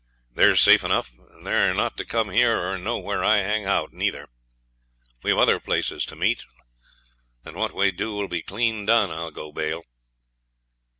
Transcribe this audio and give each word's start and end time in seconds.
'They're 0.33 0.55
safe 0.55 0.83
enough, 0.83 1.11
and 1.29 1.45
they're 1.45 1.75
not 1.75 1.95
to 1.95 2.03
come 2.03 2.31
here 2.31 2.57
or 2.59 2.75
know 2.75 2.97
where 2.97 3.23
I 3.23 3.37
hang 3.37 3.65
out 3.65 3.93
neither. 3.93 4.27
We've 5.21 5.37
other 5.37 5.59
places 5.59 6.05
to 6.05 6.15
meet, 6.15 6.43
and 7.45 7.55
what 7.55 7.75
we 7.75 7.91
do 7.91 8.19
'll 8.19 8.27
be 8.27 8.41
clean 8.41 8.87
done, 8.87 9.11
I'll 9.11 9.29
go 9.29 9.51
bail.' 9.51 9.83